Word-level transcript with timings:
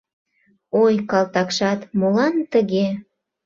—Ой, 0.81 0.93
калтакшат, 1.09 1.79
молан 1.99 2.35
тыге? 2.51 2.87